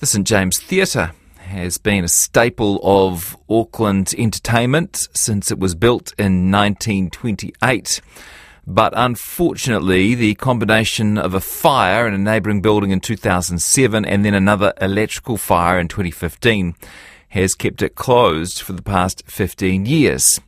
[0.00, 6.14] The St James Theatre has been a staple of Auckland entertainment since it was built
[6.16, 8.00] in 1928.
[8.66, 14.32] But unfortunately, the combination of a fire in a neighbouring building in 2007 and then
[14.32, 16.76] another electrical fire in 2015
[17.28, 20.40] has kept it closed for the past 15 years.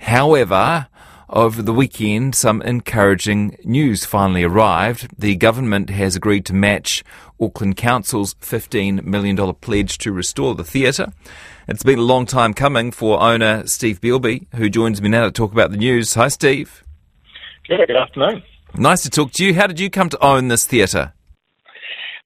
[0.00, 0.88] However,
[1.32, 5.08] over the weekend, some encouraging news finally arrived.
[5.18, 7.02] The government has agreed to match
[7.40, 11.12] Auckland Council's $15 million pledge to restore the theatre.
[11.66, 15.30] It's been a long time coming for owner Steve Bielby, who joins me now to
[15.30, 16.14] talk about the news.
[16.14, 16.84] Hi, Steve.
[17.68, 18.42] Yeah, good afternoon.
[18.74, 19.54] Nice to talk to you.
[19.54, 21.14] How did you come to own this theatre?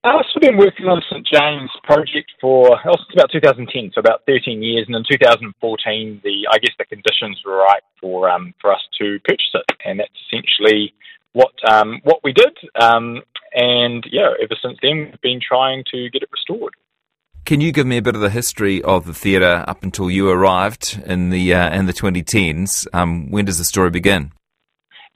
[0.06, 4.62] I've been working on St James project for oh, since about 2010, so about 13
[4.62, 8.82] years, and in 2014, the I guess the conditions were right for um, for us
[9.00, 10.94] to purchase it, and that's essentially
[11.32, 12.56] what um, what we did.
[12.80, 16.74] Um, and yeah, ever since then, we've been trying to get it restored.
[17.44, 20.28] Can you give me a bit of the history of the theatre up until you
[20.28, 22.86] arrived in the uh, in the 2010s?
[22.92, 24.30] Um, when does the story begin?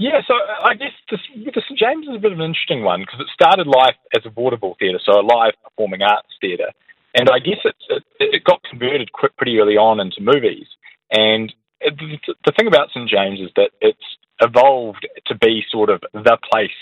[0.01, 2.83] Yeah, so uh, I guess this, the St James is a bit of an interesting
[2.83, 6.73] one because it started life as a vaudeville theatre, so a live performing arts theatre,
[7.15, 10.65] and I guess it, it, it got converted pretty early on into movies.
[11.13, 11.53] And
[11.85, 14.09] the thing about St James is that it's
[14.41, 16.81] evolved to be sort of the place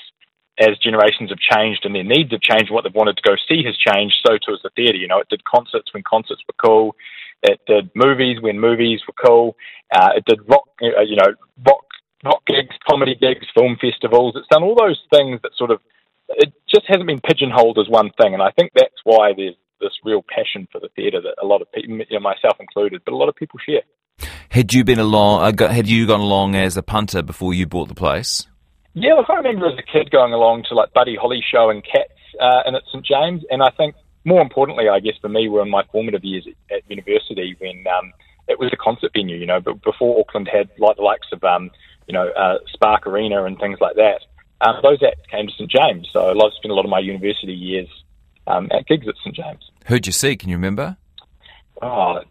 [0.61, 3.67] as generations have changed and their needs have changed, what they've wanted to go see
[3.67, 4.99] has changed, so too has the theatre.
[4.99, 6.95] You know, it did concerts when concerts were cool.
[7.43, 9.57] It did movies when movies were cool.
[9.91, 11.35] Uh, it did rock, uh, you know,
[11.67, 11.83] rock
[12.25, 12.43] rock
[12.99, 14.35] comedy gigs, film festivals.
[14.37, 15.81] It's done all those things that sort of
[16.31, 19.93] it just hasn't been pigeonholed as one thing, and I think that's why there's this
[20.05, 23.15] real passion for the theatre that a lot of people, you know, myself included, but
[23.15, 23.83] a lot of people share.
[24.51, 25.61] Had you been along?
[25.61, 28.47] Uh, had you gone along as a punter before you bought the place?
[28.95, 31.85] Yeah, look, I remember as a kid going along to like Buddy Holly show and
[31.85, 35.49] Cats uh, and at St James, and I think more importantly, I guess for me,
[35.49, 38.13] were in my formative years at, at university when um,
[38.49, 39.37] it was a concert venue.
[39.37, 41.71] You know, but before Auckland had like the likes of um,
[42.09, 44.23] you know, uh, Spark Arena and things like that.
[44.61, 47.53] Um, those acts came to St James, so I spent a lot of my university
[47.53, 47.89] years
[48.47, 49.71] um, at gigs at St James.
[49.87, 50.37] Who'd you see?
[50.37, 50.97] Can you remember?
[51.81, 52.23] Oh,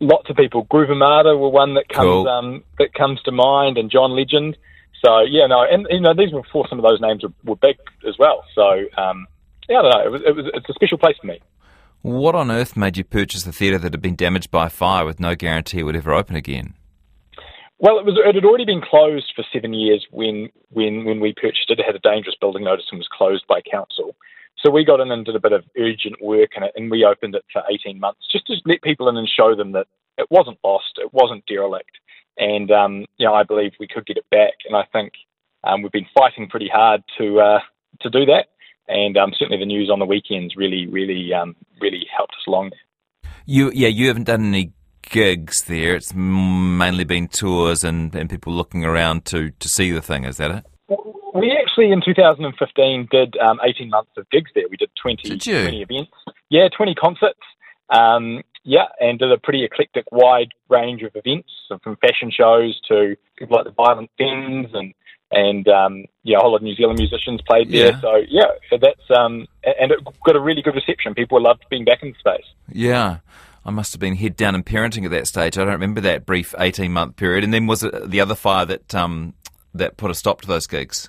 [0.00, 0.62] lots of people.
[0.64, 2.28] Groove Armada were one that comes cool.
[2.28, 4.56] um, that comes to mind, and John Legend.
[5.04, 7.56] So yeah, no, and you know these were before some of those names were, were
[7.56, 7.76] big
[8.08, 8.44] as well.
[8.54, 9.26] So um,
[9.68, 10.06] yeah, I don't know.
[10.06, 11.40] It was, it was it's a special place for me.
[12.02, 15.20] What on earth made you purchase a theatre that had been damaged by fire with
[15.20, 16.74] no guarantee it would ever open again?
[17.84, 21.34] Well, it was it had already been closed for seven years when when when we
[21.34, 21.78] purchased it.
[21.78, 24.16] It had a dangerous building notice and was closed by council.
[24.56, 27.04] So we got in and did a bit of urgent work in it, and we
[27.04, 29.86] opened it for 18 months just to let people in and show them that
[30.16, 31.90] it wasn't lost, it wasn't derelict,
[32.38, 34.54] and um, you know I believe we could get it back.
[34.66, 35.12] And I think
[35.62, 37.60] um, we've been fighting pretty hard to uh,
[38.00, 38.46] to do that.
[38.88, 42.70] And um, certainly the news on the weekends really, really, um, really helped us along.
[43.46, 44.72] You, yeah, you haven't done any
[45.14, 45.94] gigs there.
[45.94, 50.24] It's mainly been tours and, and people looking around to, to see the thing.
[50.24, 50.64] Is that it?
[51.32, 54.64] We actually, in 2015, did um, 18 months of gigs there.
[54.68, 56.12] We did 20, did 20 events.
[56.50, 57.38] Yeah, 20 concerts.
[57.90, 61.50] Um, yeah, and did a pretty eclectic, wide range of events,
[61.82, 64.94] from fashion shows to people like the Violent Femmes and
[65.30, 67.92] and um, yeah, a whole lot of New Zealand musicians played there.
[67.92, 68.00] Yeah.
[68.00, 71.12] So yeah, that's um, and it got a really good reception.
[71.14, 72.46] People loved being back in the space.
[72.70, 73.18] Yeah.
[73.66, 75.56] I must have been head down in parenting at that stage.
[75.56, 77.44] I don't remember that brief eighteen month period.
[77.44, 79.34] And then was it the other fire that um,
[79.74, 81.08] that put a stop to those gigs?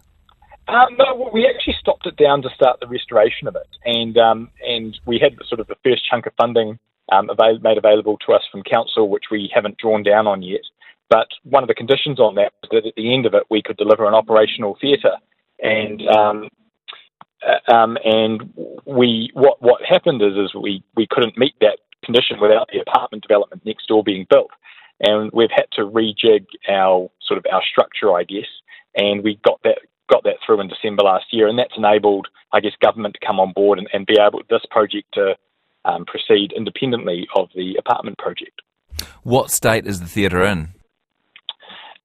[0.68, 4.50] Um, no, we actually stopped it down to start the restoration of it, and um,
[4.66, 6.80] and we had sort of the first chunk of funding
[7.12, 10.62] um, avail- made available to us from council, which we haven't drawn down on yet.
[11.10, 13.62] But one of the conditions on that was that at the end of it, we
[13.62, 15.18] could deliver an operational theatre,
[15.60, 16.50] and um,
[17.46, 18.52] uh, um, and
[18.86, 23.24] we what what happened is is we we couldn't meet that condition without the apartment
[23.24, 24.52] development next door being built.
[25.02, 28.48] And we've had to rejig our sort of our structure, I guess,
[28.96, 29.80] and we got that
[30.10, 33.40] got that through in December last year, and that's enabled, I guess, government to come
[33.40, 35.36] on board and, and be able this project to
[35.84, 38.62] um, proceed independently of the apartment project.
[39.24, 40.74] What state is the theatre in?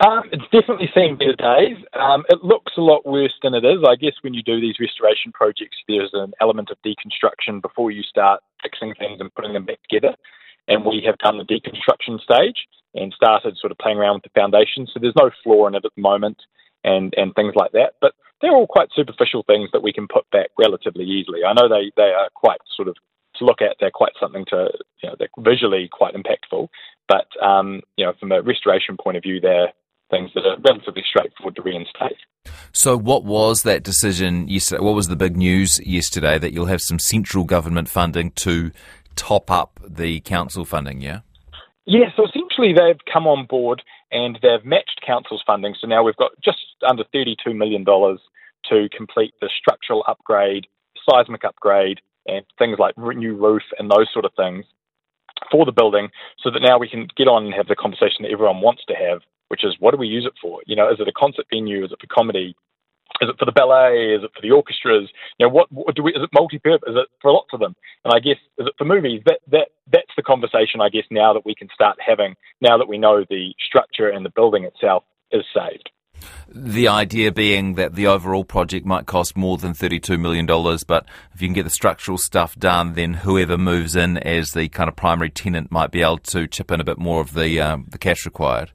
[0.01, 1.77] Um, it's definitely seen better days.
[1.93, 3.85] Um, it looks a lot worse than it is.
[3.87, 8.03] I guess when you do these restoration projects, there's an element of deconstruction before you
[8.03, 10.17] start fixing things and putting them back together.
[10.69, 14.41] And we have done the deconstruction stage and started sort of playing around with the
[14.41, 14.87] foundation.
[14.87, 16.39] So there's no flaw in it at the moment
[16.83, 17.95] and, and things like that.
[18.01, 21.41] But they're all quite superficial things that we can put back relatively easily.
[21.45, 22.97] I know they, they are quite sort of
[23.37, 23.77] to look at.
[23.81, 24.71] They're quite something to,
[25.03, 26.69] you know, they're visually quite impactful.
[27.07, 29.73] But, um, you know, from a restoration point of view, they're
[30.11, 32.19] things that are relatively straightforward to reinstate.
[32.73, 34.83] So, what was that decision yesterday?
[34.83, 38.71] What was the big news yesterday that you'll have some central government funding to
[39.17, 41.01] top up the council funding?
[41.01, 41.21] Yeah.
[41.87, 42.11] Yeah.
[42.17, 45.75] So essentially, they've come on board and they've matched council's funding.
[45.81, 46.59] So now we've got just
[46.89, 48.21] under thirty-two million dollars
[48.71, 50.67] to complete the structural upgrade,
[51.09, 54.65] seismic upgrade, and things like new roof and those sort of things
[55.51, 56.09] for the building
[56.43, 58.95] so that now we can get on and have the conversation that everyone wants to
[58.95, 59.21] have,
[59.51, 60.61] which is what do we use it for?
[60.67, 61.85] You know, is it a concert venue?
[61.85, 62.55] Is it for comedy?
[63.21, 64.15] Is it for the ballet?
[64.15, 65.11] Is it for the orchestras?
[65.39, 66.13] You know, what, what do we?
[66.13, 66.89] Is it multi-purpose?
[66.89, 67.75] Is it for lots of them?
[68.05, 69.23] And I guess is it for movies?
[69.27, 72.37] That that that's the conversation I guess now that we can start having.
[72.61, 75.03] Now that we know the structure and the building itself
[75.33, 75.91] is saved.
[76.49, 81.41] The idea being that the overall project might cost more than $32 million, but if
[81.41, 84.97] you can get the structural stuff done, then whoever moves in as the kind of
[84.97, 87.99] primary tenant might be able to chip in a bit more of the, um, the
[87.99, 88.73] cash required.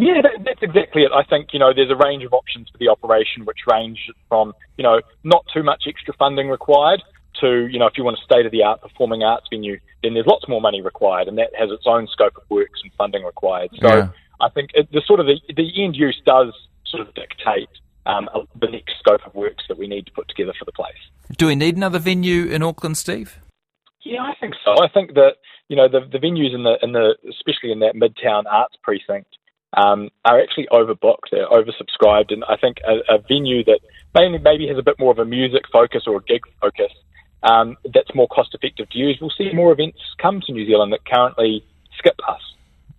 [0.00, 1.12] Yeah, that, that's exactly it.
[1.12, 3.98] I think, you know, there's a range of options for the operation which range
[4.28, 7.02] from, you know, not too much extra funding required
[7.40, 10.14] to, you know, if you want a state of the art performing arts venue, then
[10.14, 13.24] there's lots more money required and that has its own scope of works and funding
[13.24, 13.70] required.
[13.78, 14.08] So yeah.
[14.40, 16.54] I think it, the sort of the, the end use does
[16.86, 17.68] sort of dictate
[18.06, 20.94] um, the next scope of works that we need to put together for the place.
[21.36, 23.38] Do we need another venue in Auckland, Steve?
[24.02, 24.82] Yeah, I think so.
[24.82, 25.34] I think that
[25.68, 29.36] you know the the venues in the in the especially in that midtown arts precinct
[29.76, 31.30] um, are actually overbooked.
[31.30, 33.80] They're oversubscribed, and I think a, a, venue that
[34.14, 36.92] maybe maybe has a bit more of a music focus or a gig focus
[37.42, 39.18] um, that's more cost effective to use.
[39.20, 41.64] We'll see more events come to New Zealand that currently
[41.96, 42.40] skip us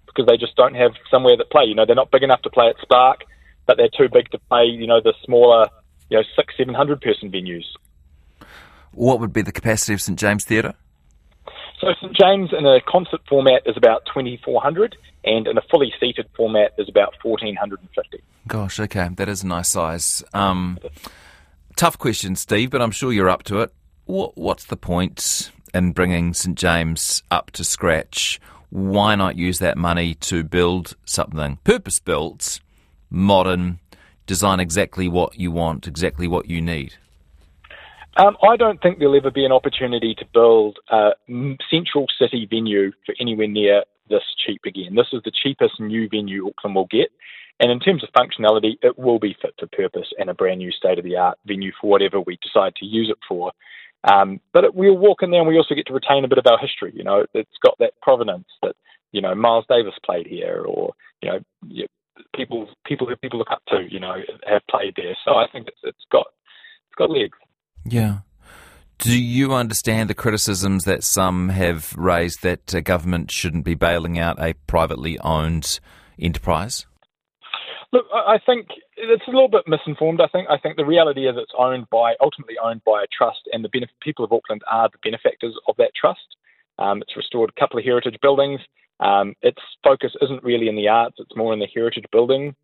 [0.06, 1.66] because they just don't have somewhere that play.
[1.66, 3.26] You know, they're not big enough to play at Spark
[3.66, 5.68] but they're too big to play, you know, the smaller,
[6.10, 7.64] you know, six, seven hundred person venues.
[8.92, 10.74] What would be the capacity of St James Theatre?
[11.80, 16.28] So St James in a concert format is about 2,400 and in a fully seated
[16.36, 18.22] format is about 1,450.
[18.48, 20.24] Gosh, okay, that is a nice size.
[20.34, 20.80] Um,
[21.76, 23.74] tough question, Steve, but I'm sure you're up to it.
[24.06, 28.40] What, what's the point in bringing St James up to scratch?
[28.70, 32.60] Why not use that money to build something purpose built
[33.10, 33.80] modern,
[34.26, 36.96] design exactly what you want, exactly what you need?
[38.18, 41.12] Um, I don't think there'll ever be an opportunity to build a
[41.69, 44.96] central city venue for anywhere near this cheap again.
[44.96, 47.10] This is the cheapest new venue Auckland will get.
[47.60, 50.72] And in terms of functionality, it will be fit for purpose and a brand new
[50.72, 53.52] state of the art venue for whatever we decide to use it for.
[54.12, 56.40] Um, but it, we'll walk in there and we also get to retain a bit
[56.40, 56.92] of our history.
[56.96, 58.75] You know, it's got that provenance that,
[59.12, 61.40] you know, Miles Davis played here or, you know,
[62.36, 64.16] people people who people look up to, you know,
[64.48, 65.16] have played there.
[65.24, 66.25] So I think it's, it's got
[66.88, 67.38] it's got legs.
[67.86, 68.19] Yeah.
[68.98, 74.19] Do you understand the criticisms that some have raised that uh, government shouldn't be bailing
[74.19, 75.80] out a privately owned
[76.19, 76.86] enterprise?
[77.92, 80.22] Look, I think it's a little bit misinformed.
[80.22, 83.42] I think I think the reality is it's owned by ultimately owned by a trust,
[83.51, 86.38] and the benef- people of Auckland are the benefactors of that trust.
[86.80, 88.62] Um, it's restored a couple of heritage buildings.
[89.00, 92.56] Um, its focus isn't really in the arts; it's more in the heritage building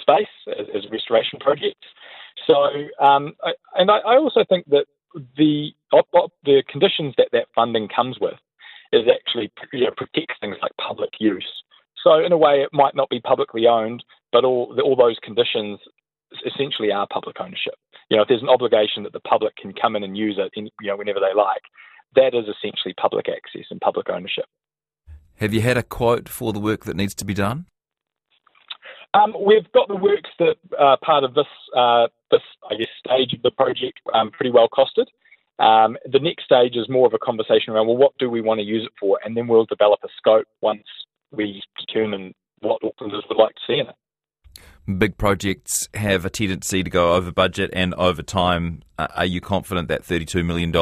[0.00, 1.86] space as, as restoration projects.
[2.46, 2.54] So,
[3.04, 4.86] um, I, and I, I, also think that
[5.36, 5.70] the
[6.44, 8.38] the conditions that that funding comes with
[8.92, 11.48] is actually you know, protects things like public use.
[12.02, 15.80] So, in a way, it might not be publicly owned, but all all those conditions
[16.44, 17.74] essentially are public ownership.
[18.10, 20.50] You know, if there's an obligation that the public can come in and use it,
[20.54, 21.62] in, you know, whenever they like,
[22.16, 24.44] that is essentially public access and public ownership.
[25.36, 27.66] Have you had a quote for the work that needs to be done?
[29.14, 31.46] Um, we've got the works that are part of this,
[31.76, 35.06] uh, this I guess, stage of the project um, pretty well costed.
[35.58, 38.60] Um, the next stage is more of a conversation around, well, what do we want
[38.60, 39.18] to use it for?
[39.24, 40.84] And then we'll develop a scope once
[41.32, 43.94] we determine what Aucklanders would like to see in it
[44.96, 48.82] big projects have a tendency to go over budget and over time.
[48.98, 50.72] Uh, are you confident that $32 million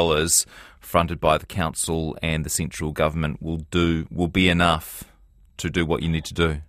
[0.78, 5.04] fronted by the council and the central government will do will be enough
[5.56, 6.60] to do what you need to do?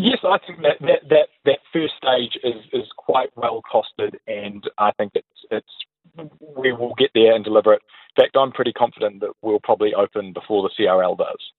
[0.00, 4.62] Yes, I think that that, that, that first stage is, is quite well costed, and
[4.78, 7.82] I think it's it's we will get there and deliver it.
[8.16, 11.52] In fact, I'm pretty confident that we'll probably open before the CRL does.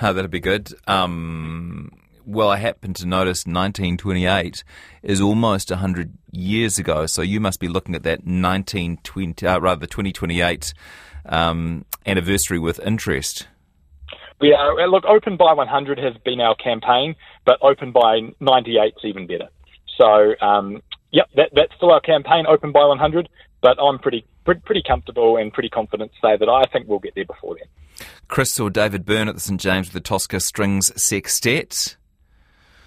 [0.00, 0.72] Oh, that'd be good.
[0.86, 1.90] Um,
[2.24, 4.64] well, I happen to notice 1928
[5.02, 9.86] is almost 100 years ago, so you must be looking at that 1920, uh, rather
[9.86, 10.72] 2028
[11.26, 13.46] um, anniversary with interest.
[14.42, 17.14] Yeah, look, Open by 100 has been our campaign,
[17.46, 19.48] but Open by 98 is even better.
[19.98, 23.28] So, um, yep, that, that's still our campaign, Open by 100,
[23.60, 26.98] but I'm pretty, pretty, pretty comfortable and pretty confident to say that I think we'll
[26.98, 28.06] get there before then.
[28.28, 31.96] Chris or David Byrne at the St James with the Tosca Strings Sextet.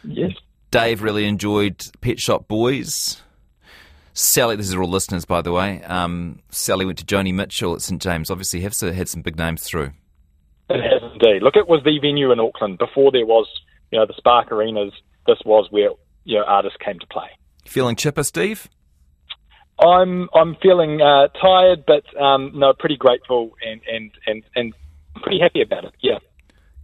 [0.04, 0.32] Yes.
[0.72, 3.22] Dave really enjoyed Pet Shop Boys.
[4.14, 5.84] Sally, this is all listeners, by the way.
[5.84, 8.32] Um, Sally went to Joni Mitchell at St James.
[8.32, 9.92] Obviously, have had some big names through.
[10.70, 11.44] It has indeed.
[11.44, 13.48] Look, it was the venue in Auckland before there was,
[13.92, 14.94] you know, the Spark Arenas.
[15.28, 15.90] This was where
[16.24, 17.28] you know artists came to play.
[17.66, 18.68] Feeling chipper, Steve?
[19.80, 24.74] I'm I'm feeling uh, tired, but um, no, pretty grateful and, and, and, and
[25.22, 25.94] pretty happy about it.
[26.02, 26.20] Yeah.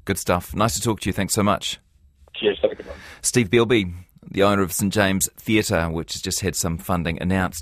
[0.06, 0.56] Good stuff.
[0.56, 1.14] Nice to talk to you.
[1.14, 1.80] Thanks so much.
[2.36, 2.60] Cheers.
[2.62, 2.98] Have a good one.
[3.22, 3.94] Steve Bielby,
[4.30, 7.60] the owner of St James Theatre, which has just had some funding announced.